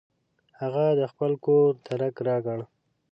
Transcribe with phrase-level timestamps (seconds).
[0.59, 2.59] هغه د خپل کور درک راکړ.